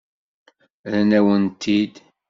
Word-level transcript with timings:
Rran-awen-t-id. 0.91 1.95